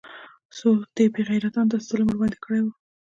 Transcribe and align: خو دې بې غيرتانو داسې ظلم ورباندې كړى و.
خو 0.55 0.69
دې 0.95 1.05
بې 1.13 1.21
غيرتانو 1.29 1.71
داسې 1.71 1.85
ظلم 1.91 2.07
ورباندې 2.09 2.37
كړى 2.43 2.59
و. 2.63 2.67